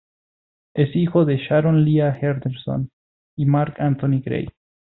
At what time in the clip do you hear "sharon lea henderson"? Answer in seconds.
1.37-2.89